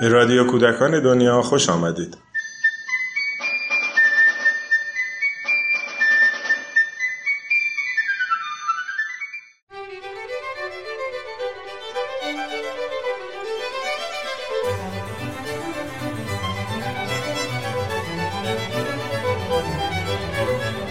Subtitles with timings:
[0.00, 2.16] به رادیو کودکان دنیا خوش آمدید.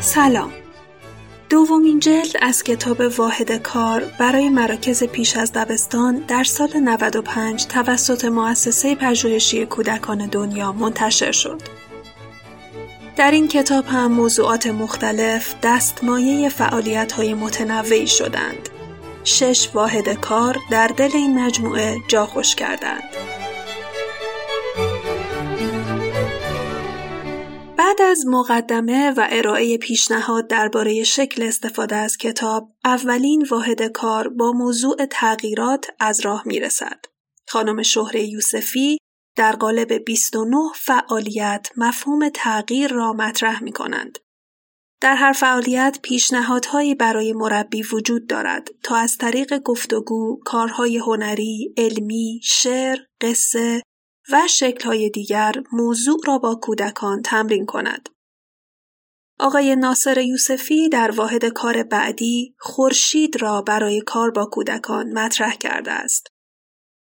[0.00, 0.63] سلام
[1.54, 8.24] دومین جلد از کتاب واحد کار برای مراکز پیش از دبستان در سال 95 توسط
[8.24, 11.60] مؤسسه پژوهشی کودکان دنیا منتشر شد.
[13.16, 18.68] در این کتاب هم موضوعات مختلف دستمایه فعالیت های متنوعی شدند.
[19.24, 23.02] شش واحد کار در دل این مجموعه جا خوش کردند.
[27.98, 34.52] بعد از مقدمه و ارائه پیشنهاد درباره شکل استفاده از کتاب، اولین واحد کار با
[34.52, 37.04] موضوع تغییرات از راه می رسد.
[37.48, 38.98] خانم شهره یوسفی
[39.36, 44.18] در قالب 29 فعالیت مفهوم تغییر را مطرح می کنند.
[45.00, 52.40] در هر فعالیت پیشنهادهایی برای مربی وجود دارد تا از طریق گفتگو، کارهای هنری، علمی،
[52.42, 53.82] شعر، قصه،
[54.32, 58.08] و شکل‌های دیگر موضوع را با کودکان تمرین کند.
[59.38, 65.90] آقای ناصر یوسفی در واحد کار بعدی خورشید را برای کار با کودکان مطرح کرده
[65.90, 66.26] است.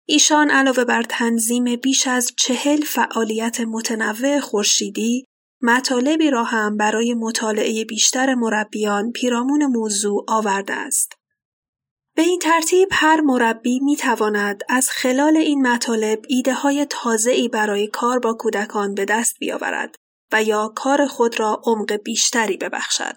[0.07, 5.25] ایشان علاوه بر تنظیم بیش از چهل فعالیت متنوع خورشیدی
[5.61, 11.13] مطالبی را هم برای مطالعه بیشتر مربیان پیرامون موضوع آورده است.
[12.21, 17.87] به این ترتیب هر مربی می تواند از خلال این مطالب ایده های تازه‌ای برای
[17.87, 19.95] کار با کودکان به دست بیاورد
[20.33, 23.15] و یا کار خود را عمق بیشتری ببخشد.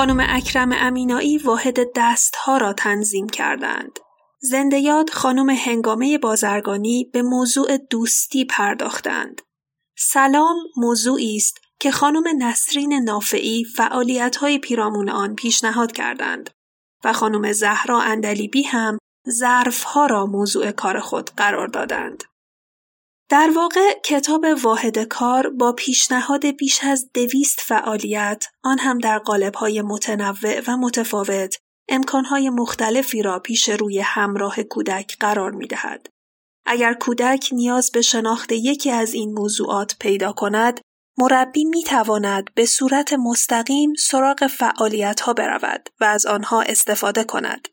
[0.00, 3.98] خانم اکرم امینایی واحد دستها را تنظیم کردند.
[4.40, 9.42] زنده یاد خانم هنگامه بازرگانی به موضوع دوستی پرداختند.
[9.98, 16.50] سلام موضوعی است که خانم نسرین نافعی فعالیت‌های پیرامون آن پیشنهاد کردند
[17.04, 18.98] و خانم زهرا اندلیبی هم
[19.30, 22.24] ظرفها را موضوع کار خود قرار دادند.
[23.30, 29.82] در واقع کتاب واحد کار با پیشنهاد بیش از دویست فعالیت آن هم در قالب‌های
[29.82, 31.56] متنوع و متفاوت
[31.88, 36.06] امکانهای مختلفی را پیش روی همراه کودک قرار می دهد.
[36.66, 40.80] اگر کودک نیاز به شناخت یکی از این موضوعات پیدا کند،
[41.18, 47.68] مربی می تواند به صورت مستقیم سراغ فعالیت ها برود و از آنها استفاده کند.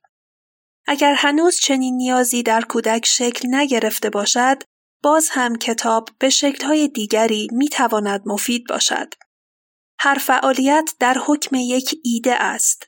[0.88, 4.64] اگر هنوز چنین نیازی در کودک شکل نگرفته باشد،
[5.04, 9.14] باز هم کتاب به شکل‌های دیگری می‌تواند مفید باشد.
[10.00, 12.88] هر فعالیت در حکم یک ایده است.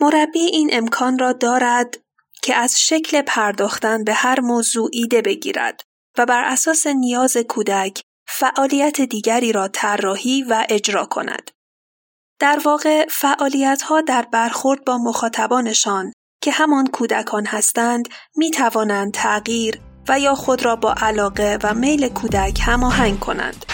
[0.00, 1.98] مربی این امکان را دارد
[2.42, 5.80] که از شکل پرداختن به هر موضوع ایده بگیرد
[6.18, 11.50] و بر اساس نیاز کودک فعالیت دیگری را طراحی و اجرا کند.
[12.38, 16.12] در واقع فعالیت ها در برخورد با مخاطبانشان
[16.42, 22.08] که همان کودکان هستند می توانند تغییر و یا خود را با علاقه و میل
[22.08, 23.66] کودک هماهنگ کنند.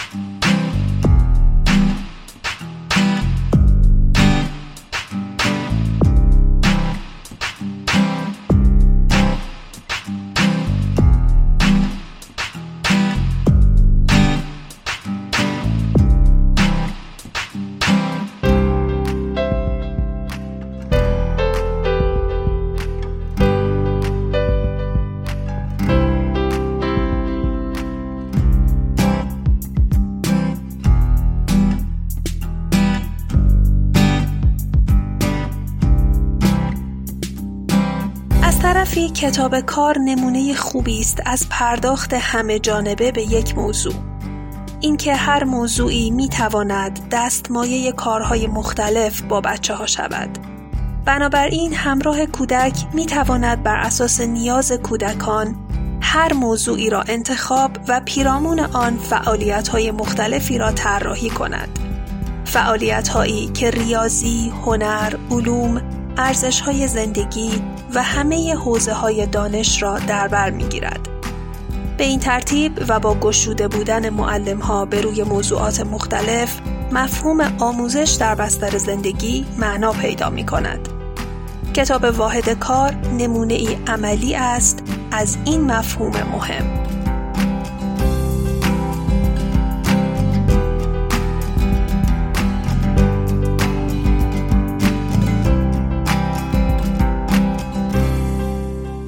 [38.87, 43.93] طرفی کتاب کار نمونه خوبی است از پرداخت همه جانبه به یک موضوع.
[44.79, 50.29] اینکه هر موضوعی می تواند دستمایه کارهای مختلف با بچه ها شود.
[51.05, 55.55] بنابراین همراه کودک می تواند بر اساس نیاز کودکان
[56.01, 61.79] هر موضوعی را انتخاب و پیرامون آن فعالیت های مختلفی را طراحی کند.
[62.45, 65.81] فعالیت هایی که ریاضی، هنر، علوم،
[66.17, 71.09] ارزش های زندگی و همه حوزه های دانش را در بر می گیرد.
[71.97, 76.59] به این ترتیب و با گشوده بودن معلم ها به روی موضوعات مختلف
[76.91, 80.89] مفهوم آموزش در بستر زندگی معنا پیدا می کند.
[81.73, 86.96] کتاب واحد کار نمونه ای عملی است از این مفهوم مهم.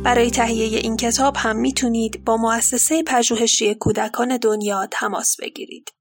[0.10, 5.92] برای تهیه این کتاب هم می‌تونید با مؤسسه پژوهشی کودکان دنیا تماس بگیرید.